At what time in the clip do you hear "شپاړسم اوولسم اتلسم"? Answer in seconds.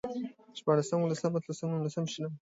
0.59-1.69